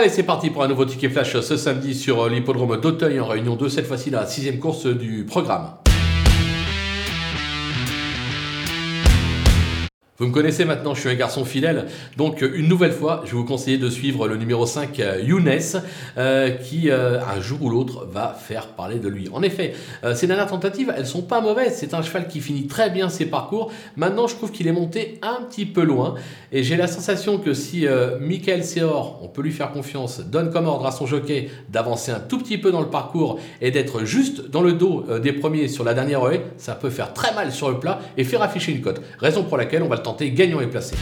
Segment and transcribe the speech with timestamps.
[0.00, 3.54] Allez, c'est parti pour un nouveau ticket flash ce samedi sur l'hippodrome d'Auteuil en réunion
[3.54, 5.72] 2, cette fois-ci la sixième course du programme.
[10.20, 11.86] Vous me connaissez maintenant, je suis un garçon fidèle.
[12.18, 15.48] Donc, une nouvelle fois, je vais vous conseiller de suivre le numéro 5, euh, Younes,
[16.18, 19.30] euh, qui, euh, un jour ou l'autre, va faire parler de lui.
[19.32, 19.72] En effet,
[20.14, 21.76] ces dernières tentatives, elles sont pas mauvaises.
[21.78, 23.72] C'est un cheval qui finit très bien ses parcours.
[23.96, 26.16] Maintenant, je trouve qu'il est monté un petit peu loin.
[26.52, 27.86] Et j'ai la sensation que si
[28.20, 32.20] Michael Seor, on peut lui faire confiance, donne comme ordre à son jockey d'avancer un
[32.20, 35.84] tout petit peu dans le parcours et d'être juste dans le dos des premiers sur
[35.84, 38.82] la dernière haie, ça peut faire très mal sur le plat et faire afficher une
[38.82, 39.00] cote.
[39.18, 40.96] Raison pour laquelle on va le gagnant et placé.